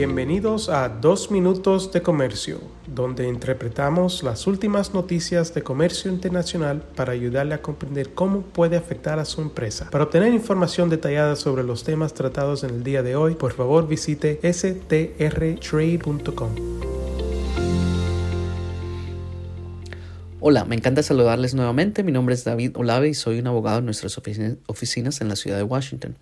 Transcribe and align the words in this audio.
Bienvenidos 0.00 0.70
a 0.70 0.88
Dos 0.88 1.30
Minutos 1.30 1.92
de 1.92 2.00
Comercio, 2.00 2.58
donde 2.86 3.28
interpretamos 3.28 4.22
las 4.22 4.46
últimas 4.46 4.94
noticias 4.94 5.52
de 5.52 5.62
comercio 5.62 6.10
internacional 6.10 6.80
para 6.96 7.12
ayudarle 7.12 7.52
a 7.52 7.60
comprender 7.60 8.14
cómo 8.14 8.40
puede 8.40 8.78
afectar 8.78 9.18
a 9.18 9.26
su 9.26 9.42
empresa. 9.42 9.90
Para 9.90 10.04
obtener 10.04 10.32
información 10.32 10.88
detallada 10.88 11.36
sobre 11.36 11.64
los 11.64 11.84
temas 11.84 12.14
tratados 12.14 12.64
en 12.64 12.70
el 12.70 12.82
día 12.82 13.02
de 13.02 13.14
hoy, 13.14 13.34
por 13.34 13.52
favor 13.52 13.86
visite 13.86 14.40
strtrade.com. 14.42 15.10
Hola, 20.40 20.64
me 20.64 20.76
encanta 20.76 21.02
saludarles 21.02 21.52
nuevamente. 21.54 22.02
Mi 22.02 22.12
nombre 22.12 22.34
es 22.34 22.44
David 22.44 22.74
Olave 22.76 23.10
y 23.10 23.14
soy 23.14 23.38
un 23.38 23.48
abogado 23.48 23.80
en 23.80 23.84
nuestras 23.84 24.16
oficinas 24.16 25.20
en 25.20 25.28
la 25.28 25.36
ciudad 25.36 25.58
de 25.58 25.64
Washington. 25.64 26.16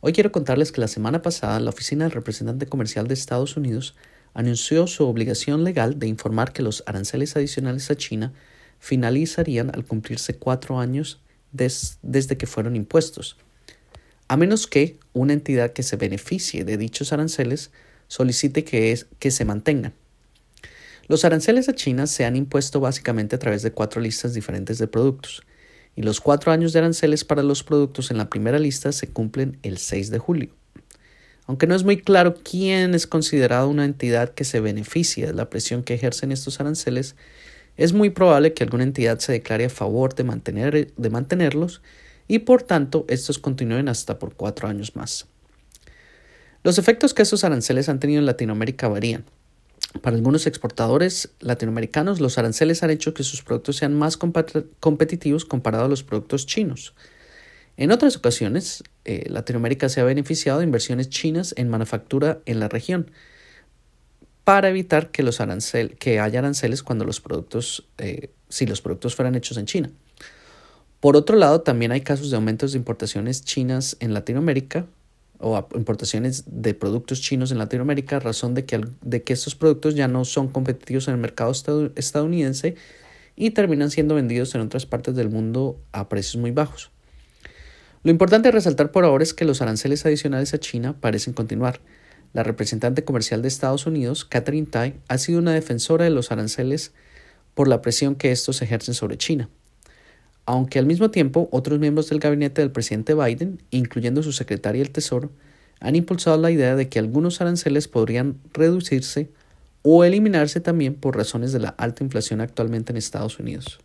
Hoy 0.00 0.12
quiero 0.12 0.30
contarles 0.30 0.70
que 0.70 0.80
la 0.80 0.86
semana 0.86 1.22
pasada 1.22 1.58
la 1.58 1.70
Oficina 1.70 2.04
del 2.04 2.12
Representante 2.12 2.66
Comercial 2.66 3.08
de 3.08 3.14
Estados 3.14 3.56
Unidos 3.56 3.96
anunció 4.32 4.86
su 4.86 5.04
obligación 5.04 5.64
legal 5.64 5.98
de 5.98 6.06
informar 6.06 6.52
que 6.52 6.62
los 6.62 6.84
aranceles 6.86 7.34
adicionales 7.34 7.90
a 7.90 7.96
China 7.96 8.32
finalizarían 8.78 9.72
al 9.74 9.84
cumplirse 9.84 10.36
cuatro 10.36 10.78
años 10.78 11.20
desde 11.50 12.36
que 12.36 12.46
fueron 12.46 12.76
impuestos, 12.76 13.38
a 14.28 14.36
menos 14.36 14.68
que 14.68 15.00
una 15.14 15.32
entidad 15.32 15.72
que 15.72 15.82
se 15.82 15.96
beneficie 15.96 16.64
de 16.64 16.76
dichos 16.76 17.12
aranceles 17.12 17.72
solicite 18.06 18.62
que, 18.62 18.96
que 19.18 19.32
se 19.32 19.44
mantengan. 19.44 19.94
Los 21.08 21.24
aranceles 21.24 21.68
a 21.68 21.74
China 21.74 22.06
se 22.06 22.24
han 22.24 22.36
impuesto 22.36 22.78
básicamente 22.78 23.34
a 23.34 23.40
través 23.40 23.62
de 23.62 23.72
cuatro 23.72 24.00
listas 24.00 24.32
diferentes 24.32 24.78
de 24.78 24.86
productos, 24.86 25.42
y 25.98 26.02
los 26.02 26.20
cuatro 26.20 26.52
años 26.52 26.72
de 26.72 26.78
aranceles 26.78 27.24
para 27.24 27.42
los 27.42 27.64
productos 27.64 28.12
en 28.12 28.18
la 28.18 28.30
primera 28.30 28.60
lista 28.60 28.92
se 28.92 29.08
cumplen 29.08 29.58
el 29.64 29.78
6 29.78 30.12
de 30.12 30.18
julio. 30.20 30.50
Aunque 31.46 31.66
no 31.66 31.74
es 31.74 31.82
muy 31.82 31.96
claro 31.96 32.36
quién 32.36 32.94
es 32.94 33.08
considerado 33.08 33.68
una 33.68 33.84
entidad 33.84 34.32
que 34.32 34.44
se 34.44 34.60
beneficia 34.60 35.26
de 35.26 35.32
la 35.32 35.50
presión 35.50 35.82
que 35.82 35.94
ejercen 35.94 36.30
estos 36.30 36.60
aranceles, 36.60 37.16
es 37.76 37.94
muy 37.94 38.10
probable 38.10 38.54
que 38.54 38.62
alguna 38.62 38.84
entidad 38.84 39.18
se 39.18 39.32
declare 39.32 39.64
a 39.64 39.70
favor 39.70 40.14
de, 40.14 40.22
mantener, 40.22 40.92
de 40.96 41.10
mantenerlos 41.10 41.82
y 42.28 42.38
por 42.38 42.62
tanto 42.62 43.04
estos 43.08 43.40
continúen 43.40 43.88
hasta 43.88 44.20
por 44.20 44.36
cuatro 44.36 44.68
años 44.68 44.94
más. 44.94 45.26
Los 46.62 46.78
efectos 46.78 47.12
que 47.12 47.22
estos 47.22 47.42
aranceles 47.42 47.88
han 47.88 47.98
tenido 47.98 48.20
en 48.20 48.26
Latinoamérica 48.26 48.86
varían. 48.86 49.24
Para 50.02 50.16
algunos 50.16 50.46
exportadores 50.46 51.30
latinoamericanos, 51.40 52.20
los 52.20 52.36
aranceles 52.36 52.82
han 52.82 52.90
hecho 52.90 53.14
que 53.14 53.22
sus 53.22 53.42
productos 53.42 53.76
sean 53.76 53.94
más 53.94 54.16
competitivos 54.16 55.44
comparado 55.44 55.86
a 55.86 55.88
los 55.88 56.02
productos 56.02 56.46
chinos. 56.46 56.94
En 57.78 57.90
otras 57.90 58.16
ocasiones, 58.16 58.82
eh, 59.04 59.24
Latinoamérica 59.28 59.88
se 59.88 60.00
ha 60.00 60.04
beneficiado 60.04 60.58
de 60.58 60.64
inversiones 60.64 61.08
chinas 61.08 61.54
en 61.56 61.68
manufactura 61.68 62.40
en 62.44 62.60
la 62.60 62.68
región 62.68 63.10
para 64.44 64.68
evitar 64.68 65.10
que, 65.10 65.22
los 65.22 65.40
arancel 65.40 65.96
que 65.96 66.20
haya 66.20 66.38
aranceles 66.40 66.82
cuando 66.82 67.04
los 67.04 67.20
productos, 67.20 67.86
eh, 67.98 68.30
si 68.48 68.66
los 68.66 68.80
productos 68.80 69.14
fueran 69.14 69.34
hechos 69.34 69.58
en 69.58 69.66
China. 69.66 69.90
Por 71.00 71.16
otro 71.16 71.36
lado, 71.36 71.60
también 71.60 71.92
hay 71.92 72.00
casos 72.00 72.30
de 72.30 72.36
aumentos 72.36 72.72
de 72.72 72.78
importaciones 72.78 73.44
chinas 73.44 73.96
en 74.00 74.12
Latinoamérica, 74.12 74.86
o 75.40 75.68
importaciones 75.74 76.44
de 76.46 76.74
productos 76.74 77.20
chinos 77.20 77.52
en 77.52 77.58
Latinoamérica, 77.58 78.18
razón 78.18 78.54
de 78.54 78.64
que, 78.64 78.80
de 79.02 79.22
que 79.22 79.32
estos 79.32 79.54
productos 79.54 79.94
ya 79.94 80.08
no 80.08 80.24
son 80.24 80.48
competitivos 80.48 81.08
en 81.08 81.14
el 81.14 81.20
mercado 81.20 81.52
estadounidense 81.96 82.74
y 83.36 83.50
terminan 83.50 83.90
siendo 83.90 84.16
vendidos 84.16 84.54
en 84.54 84.62
otras 84.62 84.86
partes 84.86 85.14
del 85.14 85.30
mundo 85.30 85.80
a 85.92 86.08
precios 86.08 86.36
muy 86.36 86.50
bajos. 86.50 86.90
Lo 88.02 88.10
importante 88.10 88.48
a 88.48 88.52
resaltar 88.52 88.90
por 88.90 89.04
ahora 89.04 89.22
es 89.22 89.34
que 89.34 89.44
los 89.44 89.62
aranceles 89.62 90.04
adicionales 90.06 90.54
a 90.54 90.58
China 90.58 90.96
parecen 91.00 91.34
continuar. 91.34 91.80
La 92.32 92.42
representante 92.42 93.04
comercial 93.04 93.42
de 93.42 93.48
Estados 93.48 93.86
Unidos, 93.86 94.24
Catherine 94.24 94.66
Tai, 94.66 94.94
ha 95.08 95.18
sido 95.18 95.38
una 95.38 95.52
defensora 95.52 96.04
de 96.04 96.10
los 96.10 96.30
aranceles 96.32 96.92
por 97.54 97.68
la 97.68 97.80
presión 97.80 98.14
que 98.16 98.32
estos 98.32 98.60
ejercen 98.60 98.94
sobre 98.94 99.18
China 99.18 99.48
aunque 100.48 100.78
al 100.78 100.86
mismo 100.86 101.10
tiempo 101.10 101.46
otros 101.52 101.78
miembros 101.78 102.08
del 102.08 102.20
gabinete 102.20 102.62
del 102.62 102.70
presidente 102.70 103.12
Biden, 103.12 103.60
incluyendo 103.70 104.22
su 104.22 104.32
secretaria 104.32 104.82
del 104.82 104.90
Tesoro, 104.90 105.30
han 105.78 105.94
impulsado 105.94 106.38
la 106.38 106.50
idea 106.50 106.74
de 106.74 106.88
que 106.88 106.98
algunos 106.98 107.42
aranceles 107.42 107.86
podrían 107.86 108.38
reducirse 108.54 109.30
o 109.82 110.04
eliminarse 110.04 110.62
también 110.62 110.94
por 110.94 111.18
razones 111.18 111.52
de 111.52 111.58
la 111.58 111.68
alta 111.68 112.02
inflación 112.02 112.40
actualmente 112.40 112.92
en 112.92 112.96
Estados 112.96 113.38
Unidos. 113.38 113.78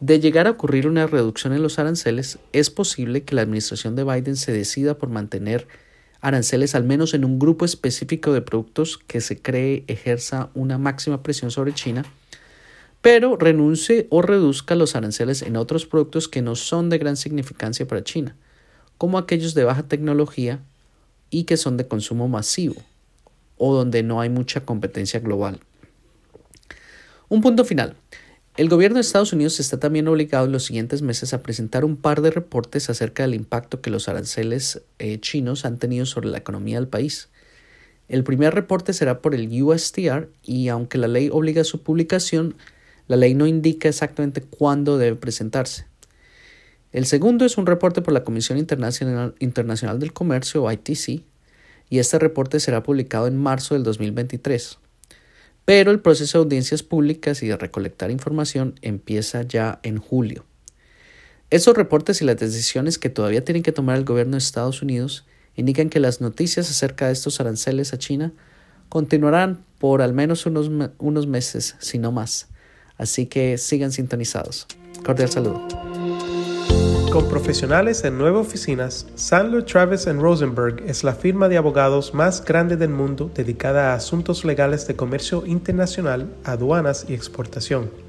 De 0.00 0.20
llegar 0.20 0.46
a 0.46 0.52
ocurrir 0.52 0.88
una 0.88 1.06
reducción 1.06 1.52
en 1.52 1.62
los 1.62 1.78
aranceles, 1.78 2.38
es 2.54 2.70
posible 2.70 3.24
que 3.24 3.34
la 3.34 3.42
administración 3.42 3.94
de 3.94 4.04
Biden 4.04 4.36
se 4.36 4.52
decida 4.52 4.96
por 4.96 5.10
mantener 5.10 5.68
aranceles 6.22 6.74
al 6.76 6.84
menos 6.84 7.12
en 7.12 7.26
un 7.26 7.38
grupo 7.38 7.66
específico 7.66 8.32
de 8.32 8.40
productos 8.40 8.96
que 8.96 9.20
se 9.20 9.42
cree 9.42 9.84
ejerza 9.86 10.48
una 10.54 10.78
máxima 10.78 11.22
presión 11.22 11.50
sobre 11.50 11.74
China 11.74 12.06
pero 13.00 13.36
renuncie 13.36 14.06
o 14.10 14.22
reduzca 14.22 14.74
los 14.74 14.96
aranceles 14.96 15.42
en 15.42 15.56
otros 15.56 15.86
productos 15.86 16.28
que 16.28 16.42
no 16.42 16.56
son 16.56 16.90
de 16.90 16.98
gran 16.98 17.16
significancia 17.16 17.86
para 17.86 18.04
China, 18.04 18.36
como 18.96 19.18
aquellos 19.18 19.54
de 19.54 19.64
baja 19.64 19.84
tecnología 19.84 20.60
y 21.30 21.44
que 21.44 21.56
son 21.56 21.76
de 21.76 21.86
consumo 21.86 22.28
masivo, 22.28 22.76
o 23.56 23.74
donde 23.74 24.02
no 24.02 24.20
hay 24.20 24.30
mucha 24.30 24.64
competencia 24.64 25.20
global. 25.20 25.60
Un 27.28 27.42
punto 27.42 27.64
final. 27.64 27.94
El 28.56 28.68
gobierno 28.68 28.96
de 28.96 29.02
Estados 29.02 29.32
Unidos 29.32 29.60
está 29.60 29.78
también 29.78 30.08
obligado 30.08 30.46
en 30.46 30.52
los 30.52 30.64
siguientes 30.64 31.00
meses 31.00 31.32
a 31.32 31.44
presentar 31.44 31.84
un 31.84 31.96
par 31.96 32.22
de 32.22 32.32
reportes 32.32 32.90
acerca 32.90 33.22
del 33.22 33.34
impacto 33.34 33.80
que 33.80 33.90
los 33.90 34.08
aranceles 34.08 34.82
eh, 34.98 35.20
chinos 35.20 35.64
han 35.64 35.78
tenido 35.78 36.06
sobre 36.06 36.28
la 36.28 36.38
economía 36.38 36.80
del 36.80 36.88
país. 36.88 37.28
El 38.08 38.24
primer 38.24 38.54
reporte 38.54 38.94
será 38.94 39.20
por 39.20 39.36
el 39.36 39.62
USTR 39.62 40.28
y 40.42 40.68
aunque 40.68 40.98
la 40.98 41.06
ley 41.06 41.28
obliga 41.30 41.60
a 41.60 41.64
su 41.64 41.82
publicación, 41.82 42.56
la 43.08 43.16
ley 43.16 43.34
no 43.34 43.46
indica 43.46 43.88
exactamente 43.88 44.42
cuándo 44.42 44.98
debe 44.98 45.16
presentarse. 45.16 45.86
El 46.92 47.06
segundo 47.06 47.44
es 47.44 47.58
un 47.58 47.66
reporte 47.66 48.02
por 48.02 48.12
la 48.12 48.22
Comisión 48.22 48.58
Internacional, 48.58 49.98
del 49.98 50.12
Comercio, 50.12 50.70
ITC, 50.70 51.24
y 51.90 51.98
este 51.98 52.18
reporte 52.18 52.60
será 52.60 52.82
publicado 52.82 53.26
en 53.26 53.36
marzo 53.36 53.74
del 53.74 53.82
2023. 53.82 54.78
Pero 55.64 55.90
el 55.90 56.00
proceso 56.00 56.38
de 56.38 56.44
audiencias 56.44 56.82
públicas 56.82 57.42
y 57.42 57.48
de 57.48 57.56
recolectar 57.56 58.10
información 58.10 58.74
empieza 58.82 59.42
ya 59.42 59.80
en 59.82 59.98
julio. 59.98 60.44
Esos 61.50 61.76
reportes 61.76 62.20
y 62.20 62.26
las 62.26 62.36
decisiones 62.36 62.98
que 62.98 63.08
todavía 63.08 63.44
tiene 63.44 63.62
que 63.62 63.72
tomar 63.72 63.96
el 63.96 64.04
gobierno 64.04 64.32
de 64.32 64.38
Estados 64.38 64.82
Unidos 64.82 65.26
indican 65.56 65.88
que 65.88 66.00
las 66.00 66.20
noticias 66.20 66.70
acerca 66.70 67.06
de 67.06 67.14
estos 67.14 67.40
aranceles 67.40 67.94
a 67.94 67.98
China 67.98 68.32
continuarán 68.90 69.64
por 69.78 70.02
al 70.02 70.12
menos 70.12 70.44
unos, 70.44 70.70
unos 70.98 71.26
meses, 71.26 71.76
si 71.78 71.98
no 71.98 72.12
más 72.12 72.48
Así 72.98 73.26
que 73.26 73.56
sigan 73.56 73.92
sintonizados. 73.92 74.66
Cordial 75.04 75.30
saludo. 75.30 75.66
Con 77.10 77.26
profesionales 77.30 78.04
en 78.04 78.18
nueve 78.18 78.36
oficinas, 78.36 79.06
Sandler 79.14 79.64
Travis 79.64 80.04
Rosenberg 80.04 80.82
es 80.86 81.04
la 81.04 81.14
firma 81.14 81.48
de 81.48 81.56
abogados 81.56 82.12
más 82.12 82.44
grande 82.44 82.76
del 82.76 82.90
mundo 82.90 83.30
dedicada 83.34 83.92
a 83.92 83.94
asuntos 83.94 84.44
legales 84.44 84.86
de 84.86 84.94
comercio 84.94 85.46
internacional, 85.46 86.28
aduanas 86.44 87.06
y 87.08 87.14
exportación. 87.14 88.07